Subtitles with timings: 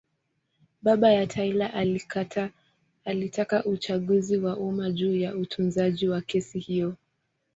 [0.81, 1.71] Baba ya Taylor
[3.05, 6.95] alitaka uchunguzi wa umma juu ya utunzaji wa kesi hiyo.